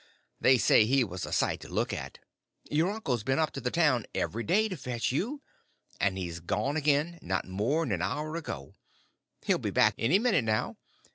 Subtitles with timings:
[0.39, 2.17] They say he was a sight to look at.
[2.71, 5.43] Your uncle's been up to the town every day to fetch you.
[5.99, 8.73] And he's gone again, not more'n an hour ago;
[9.43, 10.77] he'll be back any minute now.